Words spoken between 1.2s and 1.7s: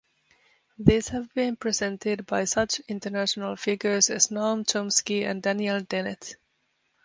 been